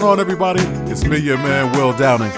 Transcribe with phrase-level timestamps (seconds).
[0.00, 0.60] going on, everybody?
[0.90, 2.30] It's me, your man, Will Downing,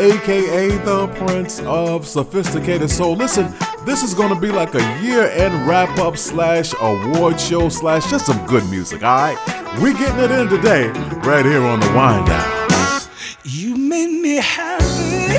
[0.00, 3.14] aka the Prince of Sophisticated Soul.
[3.14, 3.54] Listen,
[3.86, 8.44] this is going to be like a year-end wrap-up slash award show slash just some
[8.46, 9.04] good music.
[9.04, 10.88] All right, we're getting it in today,
[11.20, 13.02] right here on the Wind Down.
[13.44, 15.38] You made me happy.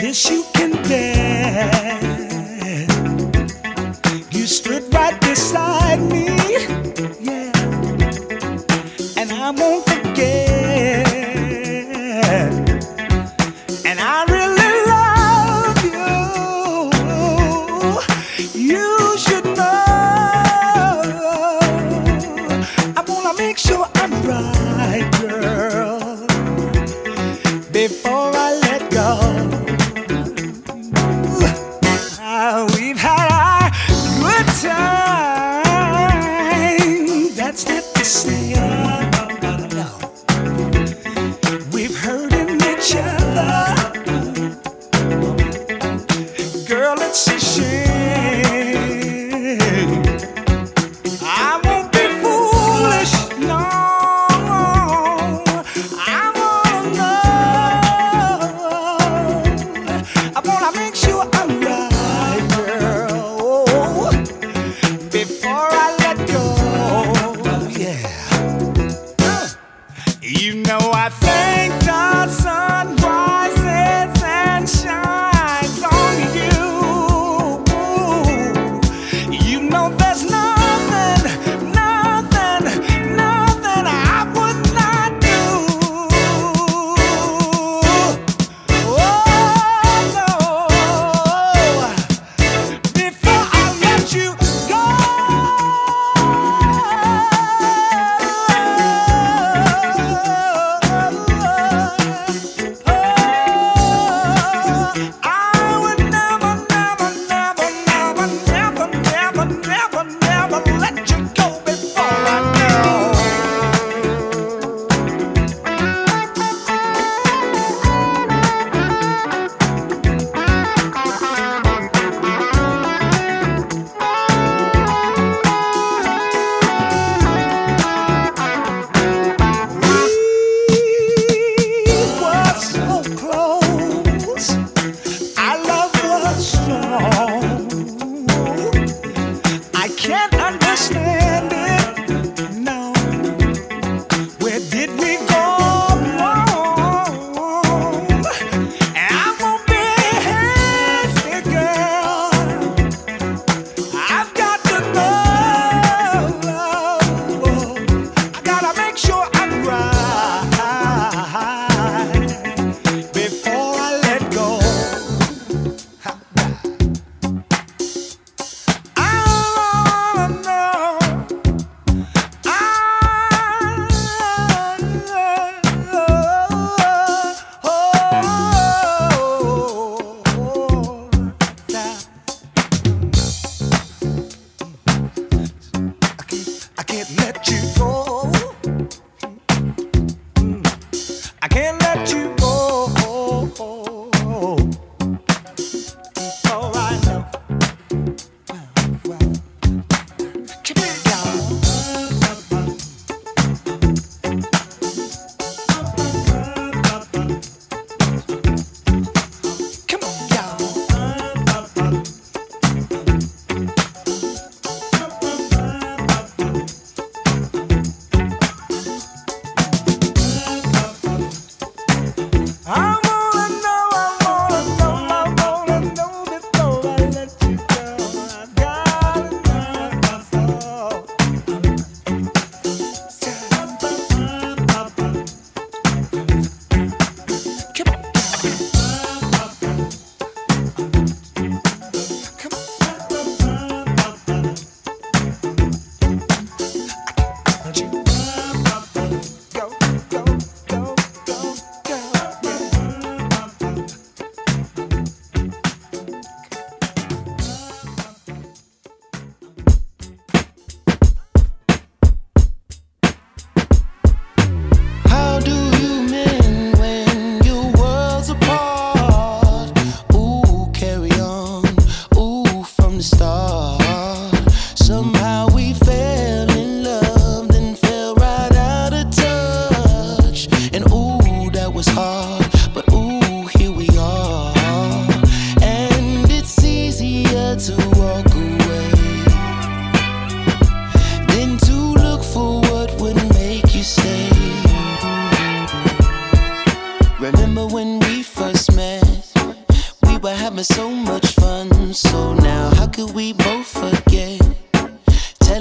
[0.00, 0.42] This you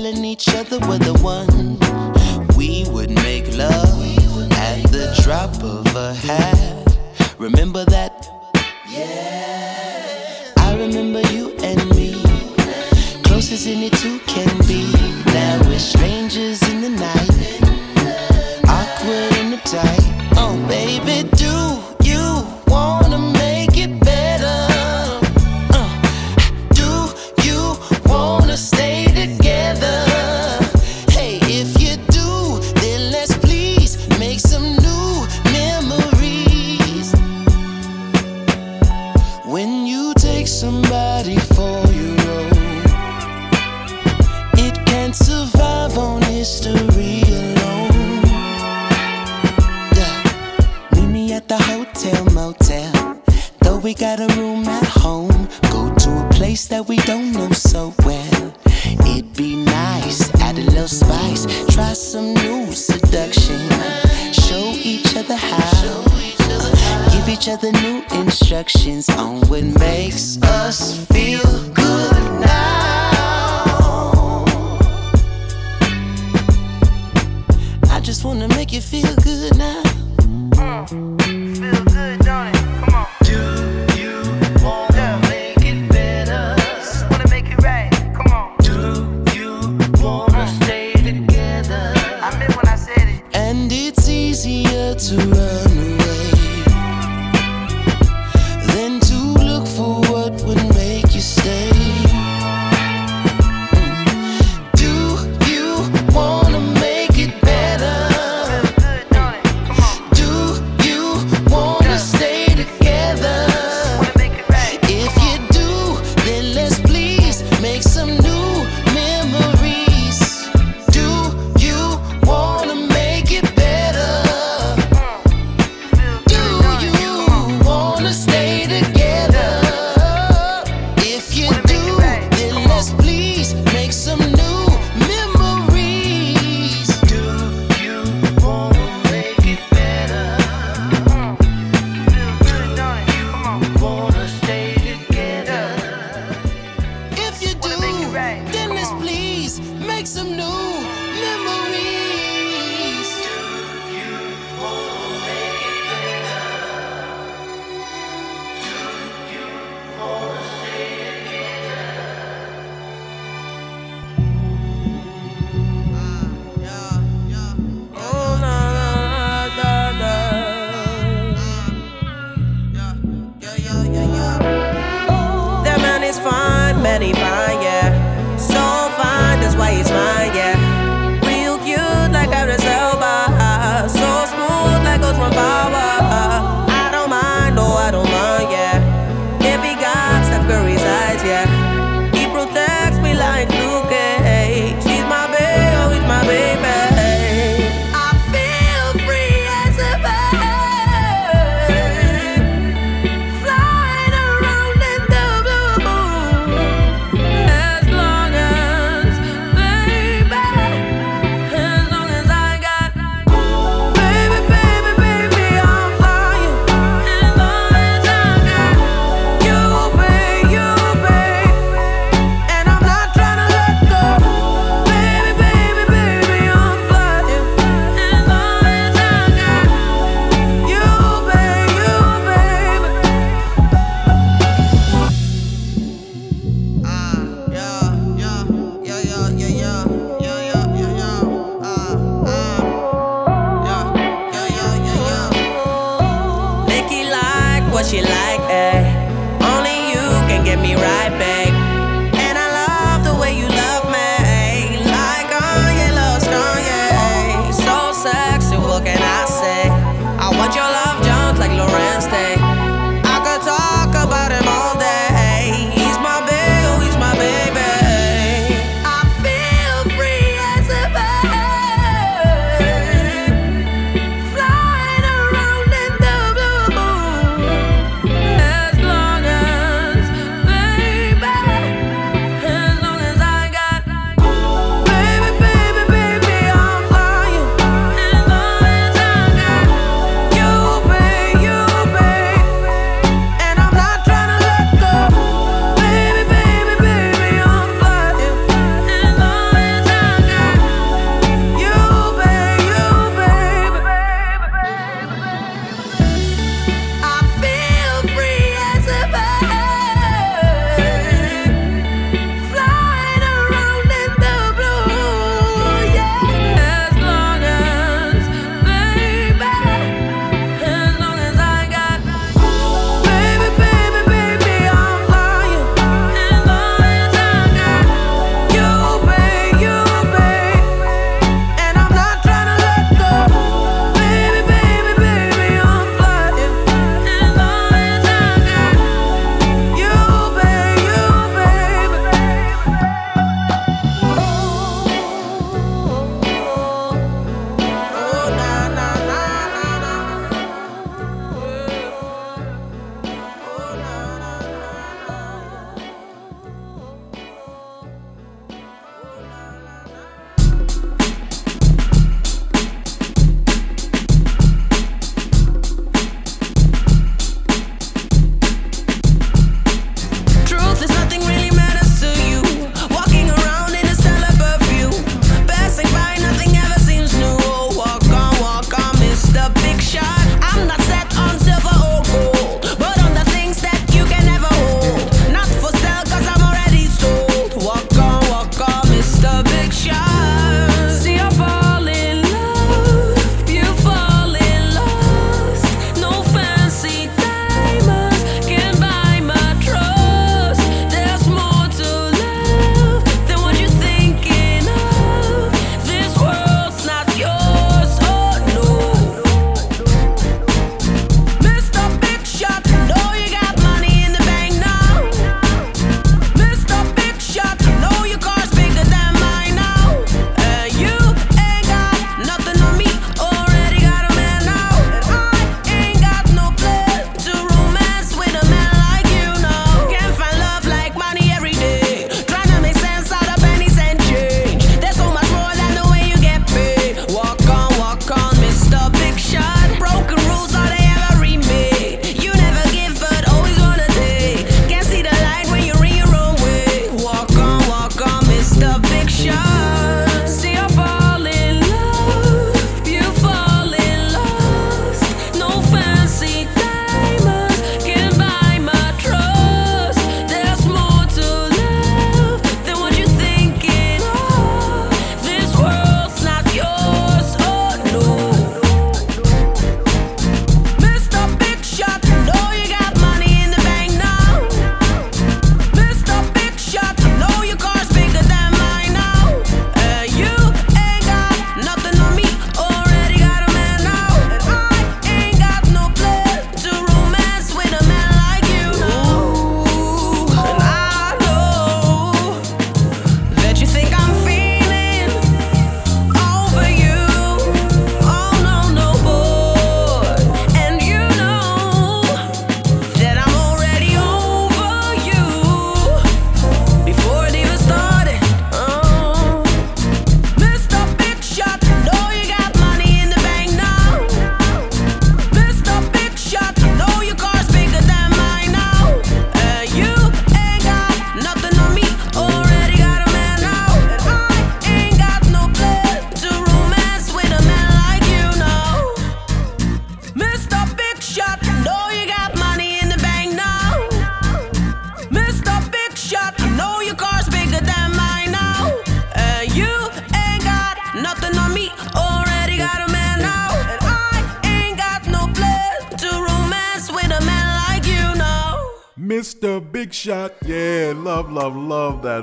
[0.01, 1.77] telling each other we're the one.
[2.55, 4.01] We would make love
[4.53, 7.35] at the drop of a hat.
[7.37, 7.83] Remember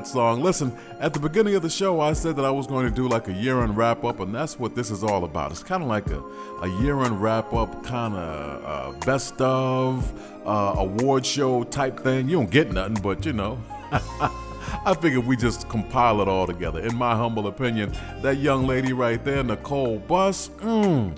[0.07, 0.43] song.
[0.43, 3.09] Listen, at the beginning of the show, I said that I was going to do
[3.09, 5.51] like a year end wrap up, and that's what this is all about.
[5.51, 6.23] It's kind of like a,
[6.63, 8.65] a year end wrap up, kind of
[8.97, 10.13] uh, best of
[10.47, 12.29] uh, award show type thing.
[12.29, 13.59] You don't get nothing, but you know.
[14.85, 16.81] I figured we just compile it all together.
[16.81, 21.17] In my humble opinion, that young lady right there, Nicole Bus, mm,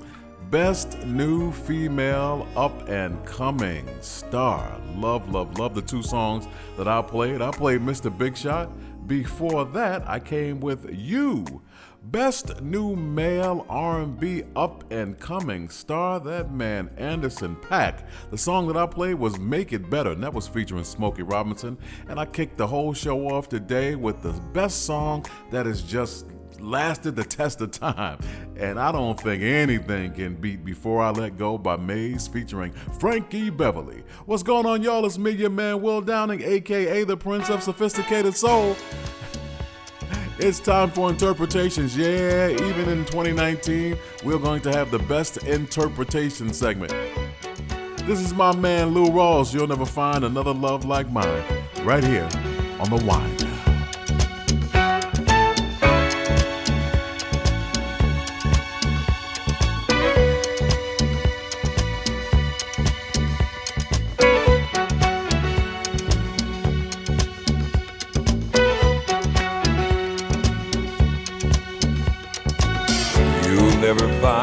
[0.50, 4.80] best new female up and coming star.
[4.94, 7.42] Love, love, love the two songs that I played.
[7.42, 8.16] I played Mr.
[8.16, 8.70] Big Shot.
[9.06, 11.62] Before that, I came with You.
[12.04, 18.06] Best new male R&B up and coming star, that man Anderson Paak.
[18.30, 21.76] The song that I played was "Make It Better," and that was featuring Smokey Robinson.
[22.08, 26.26] And I kicked the whole show off today with the best song that is just
[26.60, 28.18] lasted the test of time.
[28.56, 33.50] And I don't think anything can beat Before I Let Go by Maze featuring Frankie
[33.50, 34.02] Beverly.
[34.26, 35.04] What's going on, y'all?
[35.06, 38.76] It's me, your man Will Downing, aka the Prince of Sophisticated Soul.
[40.40, 41.96] It's time for interpretations.
[41.96, 46.94] Yeah, even in 2019, we're going to have the best interpretation segment.
[48.06, 49.52] This is my man Lou Rawls.
[49.52, 51.42] You'll never find another love like mine
[51.82, 52.28] right here
[52.78, 53.47] on the Wind.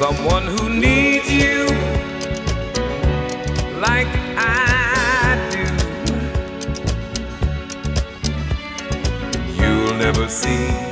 [0.00, 1.66] Someone who needs you
[3.82, 4.08] like
[4.38, 5.66] I do.
[9.60, 10.89] You'll never see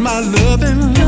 [0.00, 1.05] my loving.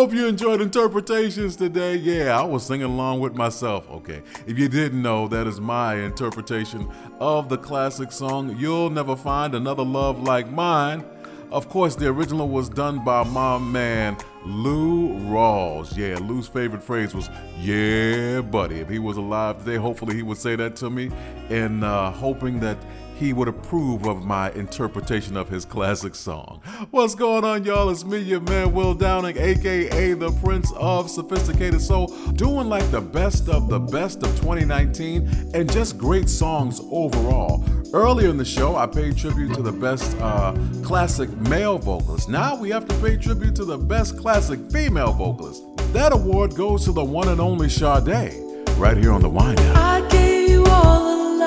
[0.00, 1.94] Hope you enjoyed interpretations today.
[1.94, 3.86] Yeah, I was singing along with myself.
[3.90, 9.14] Okay, if you didn't know, that is my interpretation of the classic song You'll Never
[9.14, 11.04] Find Another Love Like Mine.
[11.52, 15.94] Of course, the original was done by my man Lou Rawls.
[15.94, 20.38] Yeah, Lou's favorite phrase was "Yeah, buddy." If he was alive today, hopefully he would
[20.38, 21.10] say that to me,
[21.50, 22.78] and uh, hoping that
[23.20, 26.62] he would approve of my interpretation of his classic song.
[26.90, 27.90] What's going on, y'all?
[27.90, 33.02] It's me, your man Will Downing, aka the Prince of Sophisticated Soul, doing like the
[33.02, 37.62] best of the best of 2019 and just great songs overall.
[37.92, 42.30] Earlier in the show, I paid tribute to the best uh, classic male vocalist.
[42.30, 45.62] Now we have to pay tribute to the best classic female vocalist.
[45.92, 48.34] That award goes to the one and only Sade,
[48.78, 50.29] right here on the Down.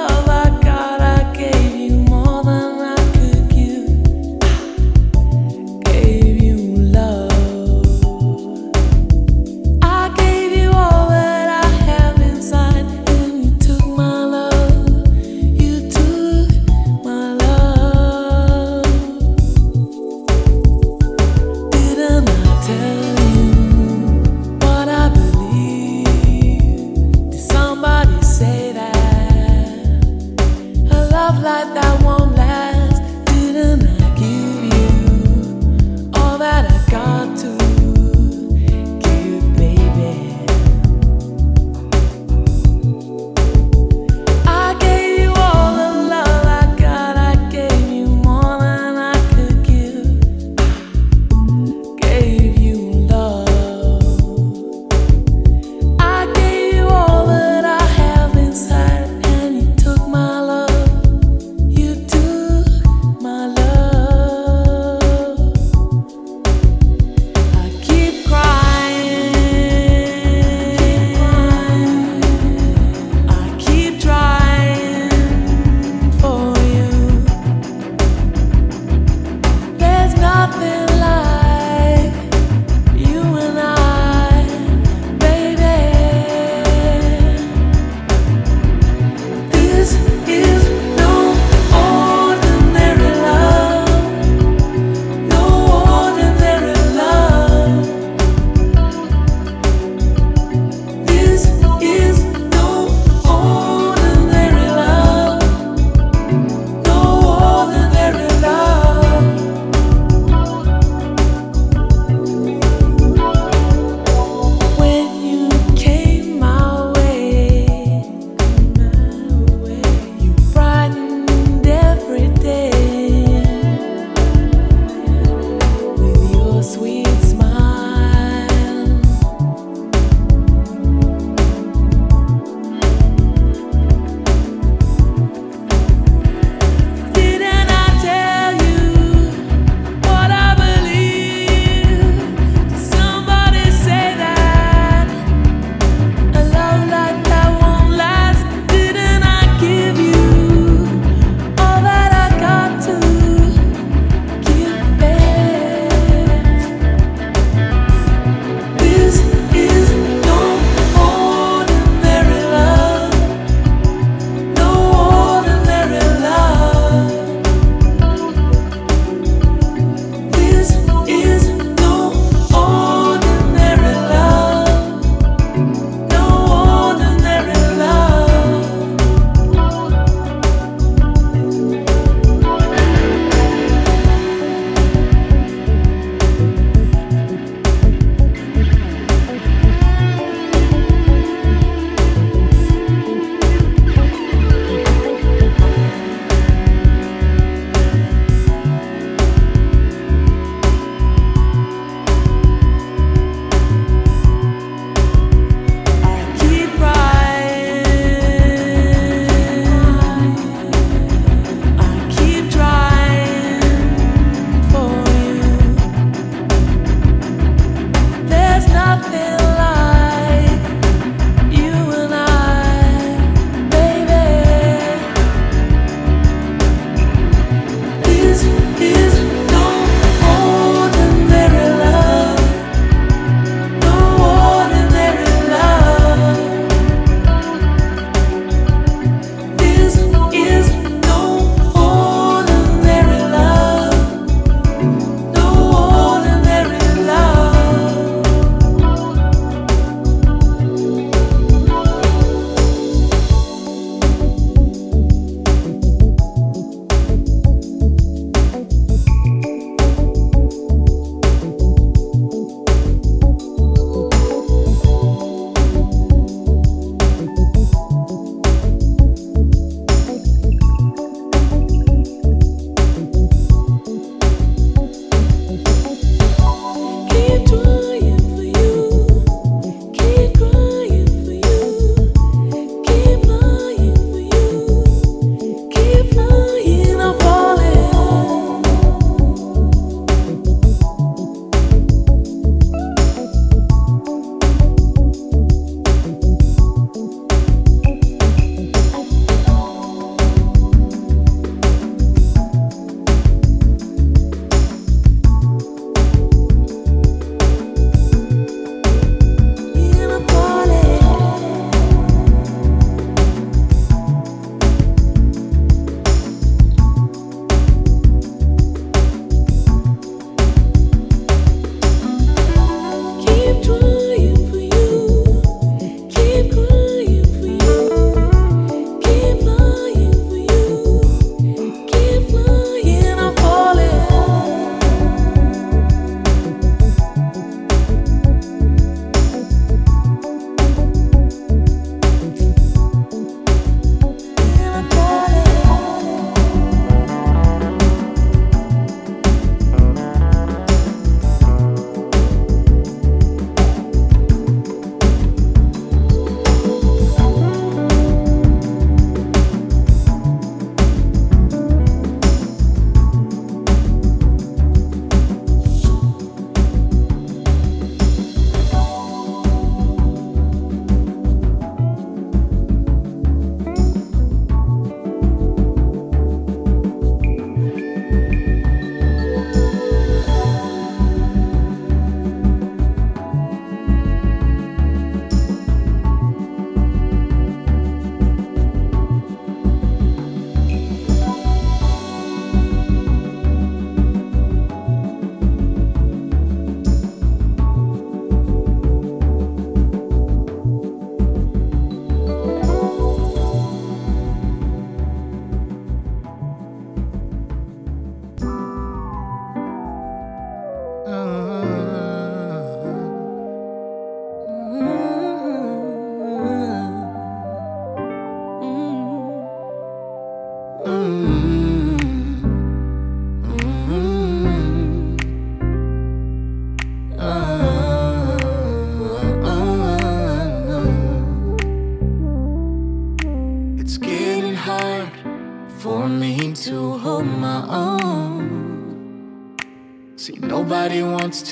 [0.04, 1.02] Love I got.
[1.02, 2.73] I gave you more than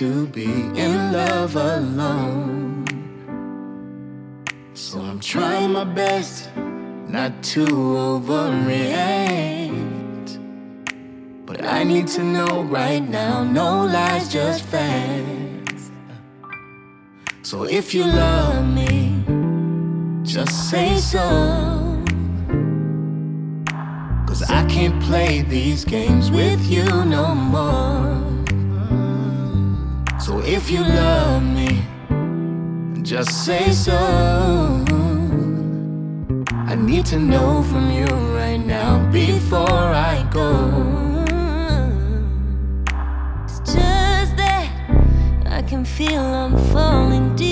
[0.01, 0.49] to be
[0.85, 2.83] in love alone.
[4.73, 6.49] So I'm trying my best
[7.07, 8.39] not to overreact.
[11.45, 15.91] But I need to know right now, no lies, just facts.
[17.43, 19.23] So if you love me,
[20.23, 21.27] just say so.
[24.27, 27.70] Cause I can't play these games with you no more.
[30.71, 31.83] You love me,
[33.01, 33.97] just say so.
[36.71, 38.05] I need to know from you
[38.37, 40.47] right now before I go.
[43.43, 44.69] It's just that
[45.47, 47.50] I can feel I'm falling deep.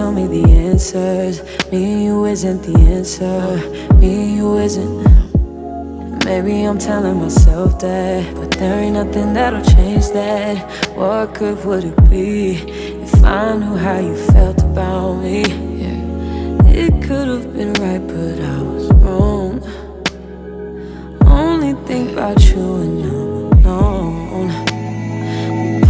[0.00, 1.42] Tell me the answers.
[1.70, 3.38] Me and you isn't the answer.
[4.00, 6.24] Me and you isn't.
[6.24, 10.56] Maybe I'm telling myself that, but there ain't nothing that'll change that.
[10.96, 12.30] What good would it be
[13.04, 15.40] if I knew how you felt about me?
[15.82, 16.82] Yeah.
[16.84, 19.52] It could have been right, but I was wrong.
[21.26, 24.50] Only think about you and I'm alone.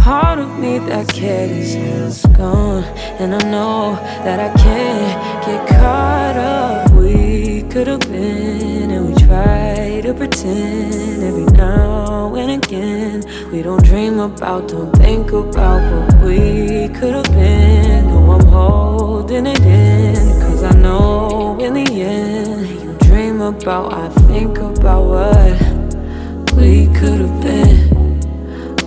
[0.03, 2.83] Part of me that cared is gone,
[3.21, 3.93] and I know
[4.25, 6.91] that I can't get caught up.
[6.91, 13.23] We could have been, and we try to pretend every now and again.
[13.51, 18.07] We don't dream about, don't think about what we could have been.
[18.07, 24.09] No, I'm holding it in, cause I know in the end, you dream about, I
[24.27, 28.19] think about what we could have been.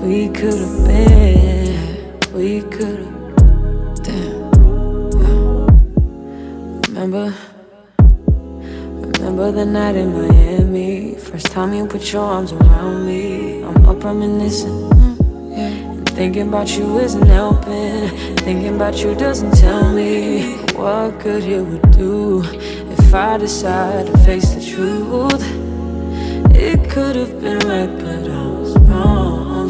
[0.03, 3.04] We could have been, we could have,
[7.05, 7.37] Remember,
[7.99, 11.17] remember the night in Miami.
[11.17, 13.63] First time you put your arms around me.
[13.63, 15.53] I'm up reminiscing, mm.
[15.53, 18.09] And thinking about you isn't helping.
[18.39, 24.17] Thinking about you doesn't tell me what good it would do if I decide to
[24.25, 25.45] face the truth.
[26.57, 29.69] It could have been right, but I was wrong.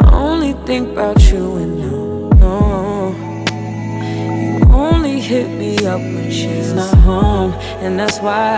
[0.00, 1.77] I only think about you and
[5.28, 7.52] hit me up when she's not home,
[7.84, 8.56] and that's why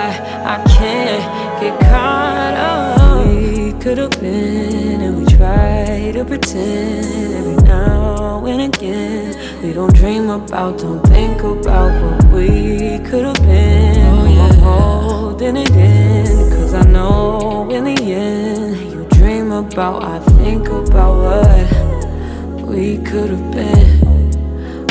[0.55, 3.27] I can't get caught up.
[3.27, 9.35] We could have been, and we try to pretend every now and again.
[9.65, 14.07] We don't dream about, don't think about what we could have been.
[14.07, 14.55] Oh, yeah.
[14.63, 21.15] holding it in, cause I know in the end, you dream about, I think about
[21.27, 23.99] what we could have been.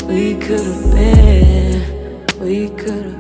[0.10, 1.69] We could have been,
[2.40, 3.19] we could have,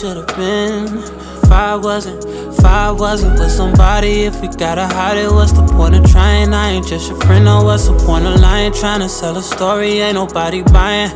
[0.00, 0.98] should have been.
[0.98, 5.66] If I wasn't, if I wasn't with somebody, if we gotta hide it, what's the
[5.68, 6.52] point of trying?
[6.52, 8.72] I ain't just your friend, no, what's the point of lying?
[8.72, 11.10] Trying to sell a story, ain't nobody buying.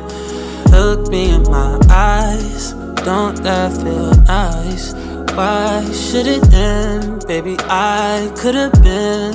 [0.71, 2.73] Look me in my eyes,
[3.05, 4.95] don't that feel nice?
[5.35, 7.27] Why should it end?
[7.27, 9.35] Baby, I could have been,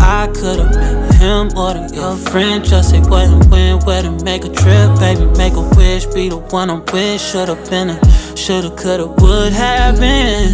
[0.00, 2.64] I could have been him or the, your friend.
[2.64, 6.28] Just say what and when, where to make a trip, baby, make a wish, be
[6.28, 7.20] the one I'm with.
[7.20, 8.00] Should've been a,
[8.36, 10.52] shoulda, coulda, would have been.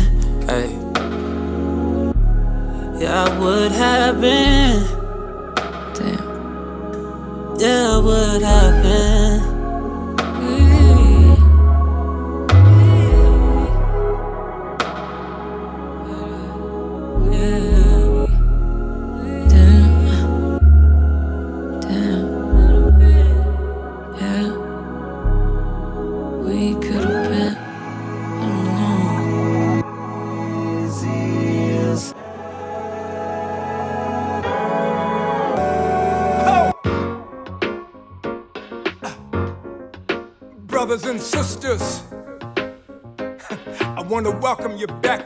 [0.49, 0.71] Hey.
[3.01, 4.85] Yeah, I would have been.
[5.95, 7.59] Damn.
[7.59, 9.32] Yeah, I would have been.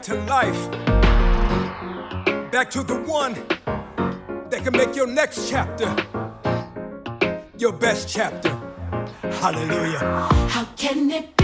[0.07, 0.71] To life.
[2.49, 3.33] Back to the one
[4.49, 5.93] that can make your next chapter
[7.57, 8.55] your best chapter.
[9.41, 9.99] Hallelujah.
[10.49, 11.36] How can it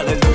[0.00, 0.29] Hallelujah.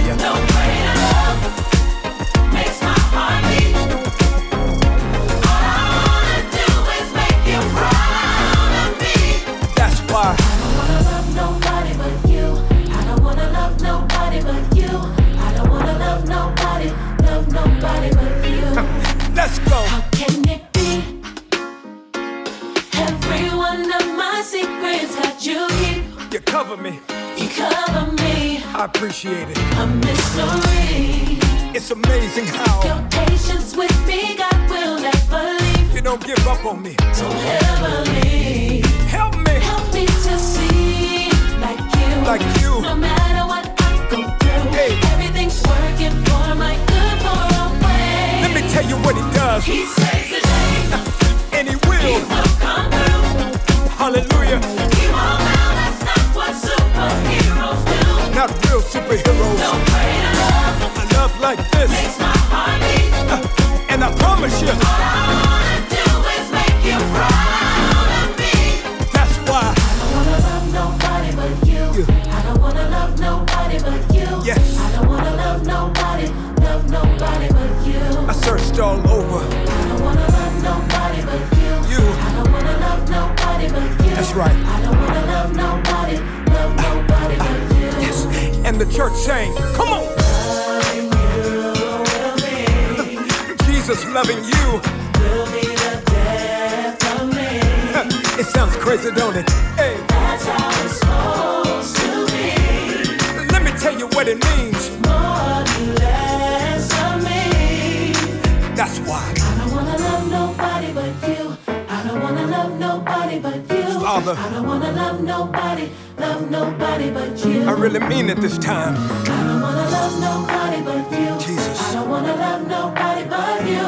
[114.15, 114.35] Father.
[114.39, 117.63] I don't wanna love nobody, love nobody but you.
[117.63, 118.95] I really mean it this time.
[118.95, 121.31] I don't wanna love nobody but you.
[121.45, 121.81] Jesus.
[121.81, 123.83] I don't wanna love nobody but you.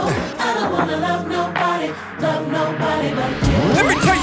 [0.47, 1.88] I don't wanna love nobody,
[2.19, 3.57] love nobody but you.
[3.78, 4.16] Let me tell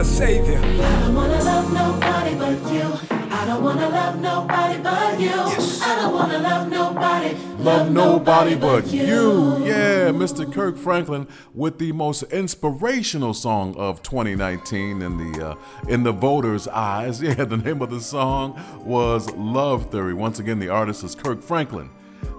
[0.00, 0.56] the Savior.
[0.56, 2.98] I don't wanna love nobody but you.
[3.10, 5.30] I don't wanna love nobody but you.
[5.30, 9.62] I don't wanna love nobody, Love nobody but you.
[9.62, 10.50] Yeah, Mr.
[10.50, 15.54] Kirk Franklin with the most inspirational song of 2019 in the uh,
[15.86, 17.20] in the voters' eyes.
[17.30, 20.14] Yeah, the name of the song was Love Theory.
[20.14, 21.90] Once again, the artist is Kirk Franklin.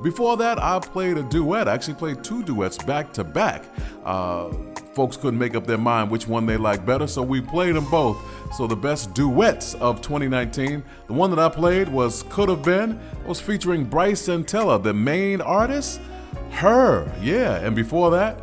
[0.02, 1.68] Before that, I played a duet.
[1.68, 3.66] I actually played two duets back to back.
[4.04, 4.50] Uh,
[4.94, 7.90] folks couldn't make up their mind which one they liked better, so we played them
[7.90, 8.18] both.
[8.56, 13.00] So the best duets of 2019, the one that I played was Could Have Been,
[13.26, 16.02] was featuring Bryson Tiller, the main artist.
[16.52, 17.56] Her, yeah.
[17.56, 18.38] And before that,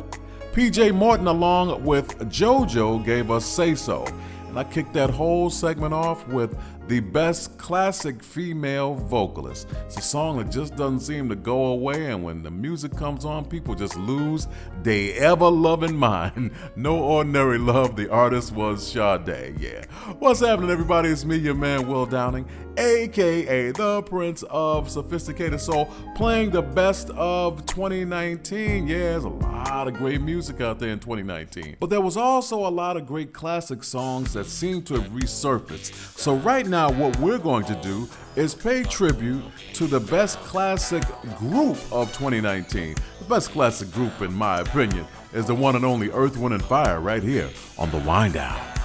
[0.53, 4.05] PJ Morton along with JoJo gave us Say So.
[4.47, 6.57] And I kicked that whole segment off with
[6.89, 9.67] the best classic female vocalist.
[9.85, 13.25] It's a song that just doesn't seem to go away, and when the music comes
[13.25, 14.47] on, people just lose
[14.81, 16.51] they ever loving mind.
[16.75, 17.95] No ordinary love.
[17.95, 19.59] The artist was Sade.
[19.59, 19.85] Yeah.
[20.17, 21.09] What's happening, everybody?
[21.09, 27.11] It's me, your man Will Downing, aka the Prince of Sophisticated Soul, playing the best
[27.11, 28.87] of 2019.
[28.87, 32.65] Yeah, there's a lot of great music out there in 2019, but there was also
[32.65, 35.93] a lot of great classic songs that seem to have resurfaced.
[36.17, 41.03] So right now, what we're going to do is pay tribute to the best classic
[41.37, 42.95] group of 2019.
[43.19, 46.63] The best classic group, in my opinion, is the one and only Earth, Wind, and
[46.63, 48.78] Fire right here on the Wind Down.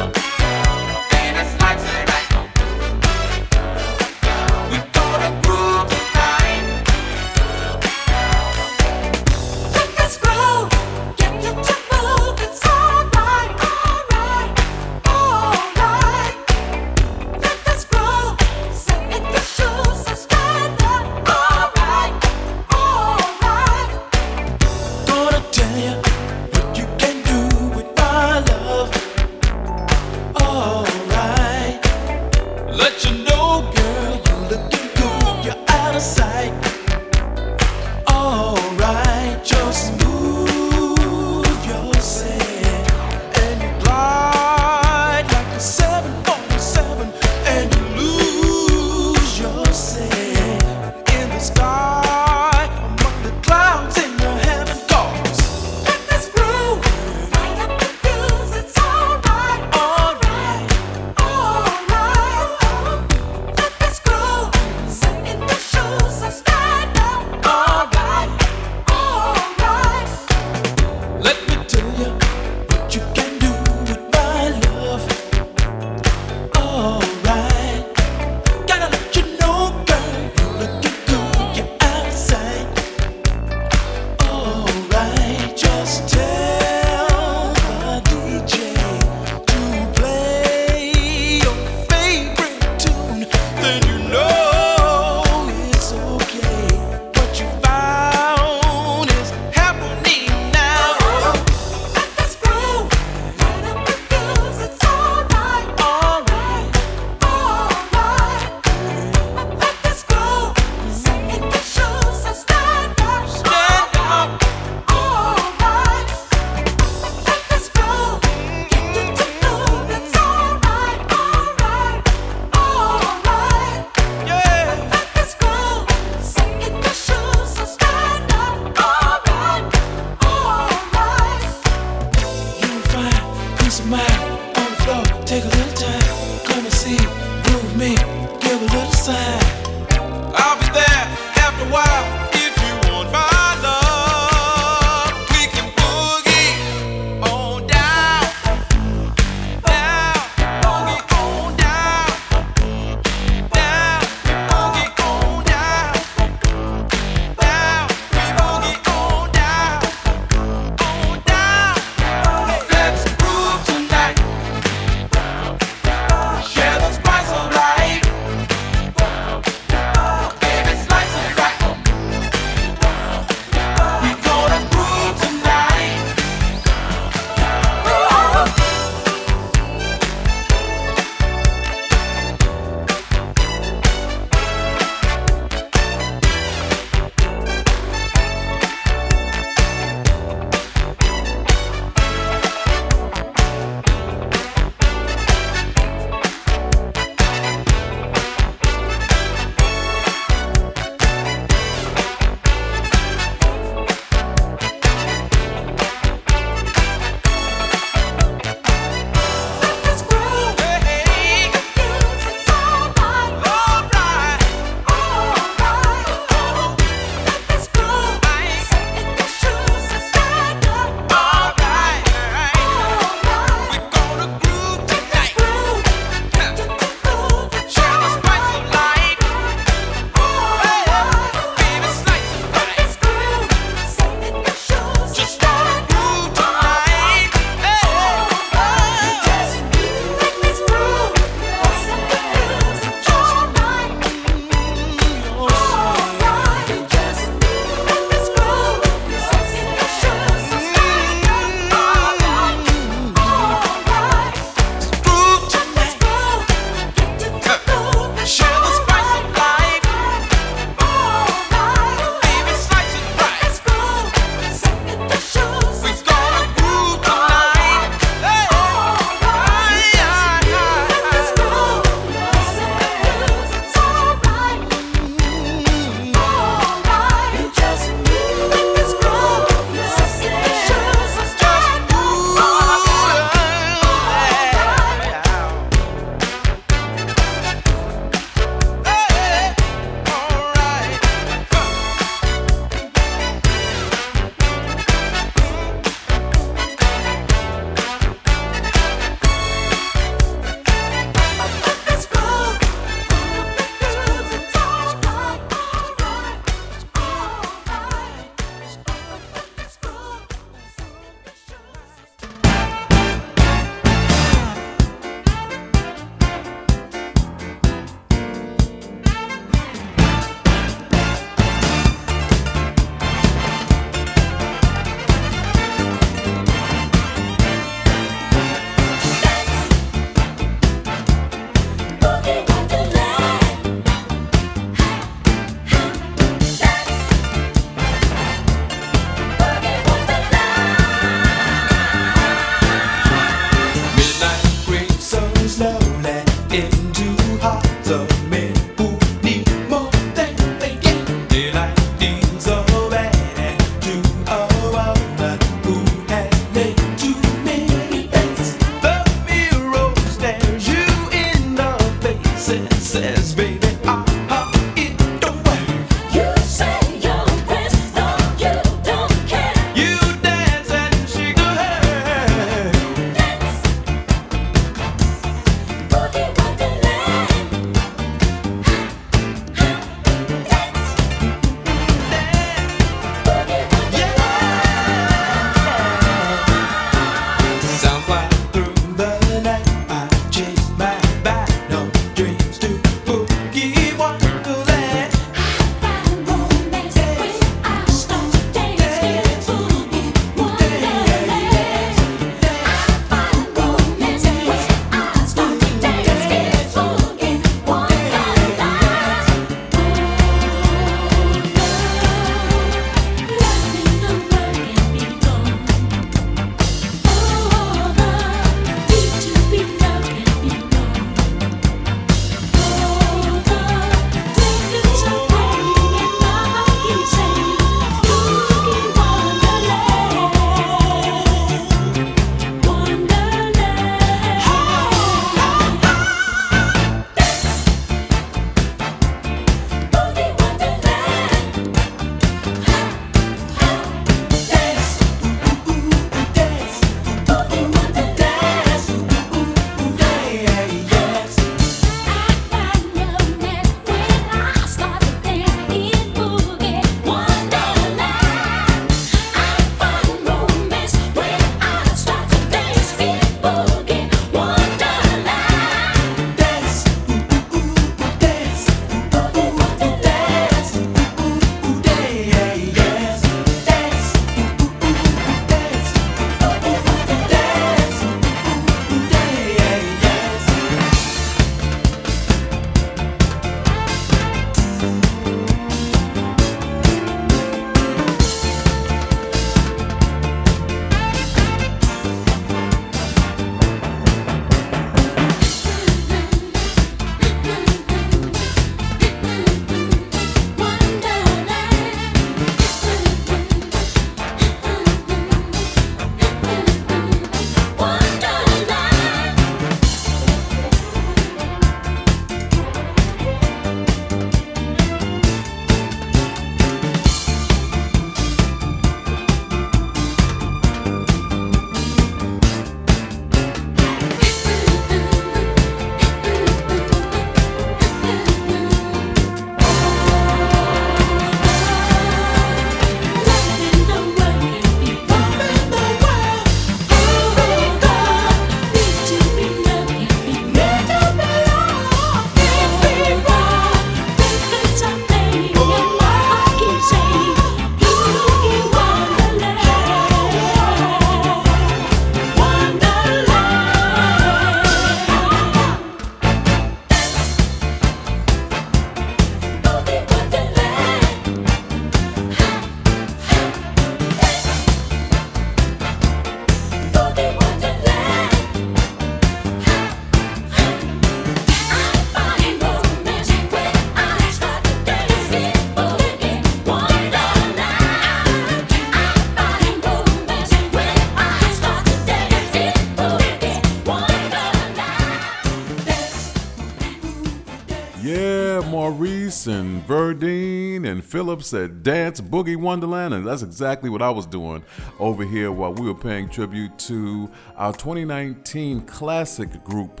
[589.86, 594.64] Verdine and Phillips said dance Boogie Wonderland, and that's exactly what I was doing
[594.98, 600.00] over here while we were paying tribute to our 2019 classic group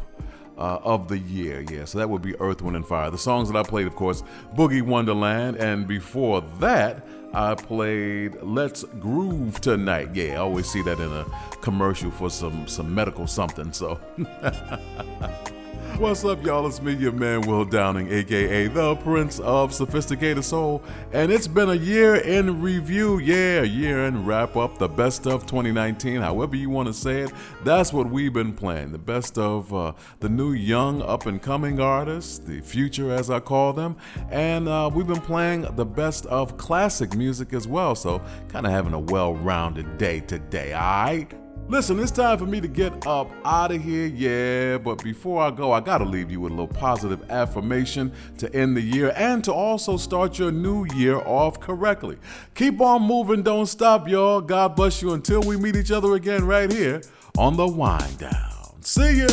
[0.56, 1.64] uh, of the year.
[1.70, 3.10] Yeah, so that would be Earth, Wind, and Fire.
[3.10, 4.22] The songs that I played, of course,
[4.54, 10.14] Boogie Wonderland, and before that, I played Let's Groove Tonight.
[10.14, 11.26] Yeah, I always see that in a
[11.60, 13.72] commercial for some some medical something.
[13.72, 14.00] So.
[15.98, 16.66] What's up, y'all?
[16.66, 20.82] It's me, your man Will Downing, aka the Prince of Sophisticated Soul,
[21.12, 23.18] and it's been a year in review.
[23.18, 27.32] Yeah, year in wrap up, the best of 2019, however you want to say it.
[27.62, 28.90] That's what we've been playing.
[28.90, 33.38] The best of uh, the new young up and coming artists, the future as I
[33.38, 33.96] call them,
[34.30, 37.94] and uh, we've been playing the best of classic music as well.
[37.94, 41.43] So, kind of having a well rounded day today, alright?
[41.66, 44.76] Listen, it's time for me to get up out of here, yeah.
[44.76, 48.76] But before I go, I gotta leave you with a little positive affirmation to end
[48.76, 52.18] the year and to also start your new year off correctly.
[52.54, 54.42] Keep on moving, don't stop, y'all.
[54.42, 57.00] God bless you until we meet each other again right here
[57.38, 58.82] on the Wind Down.
[58.82, 59.28] See ya.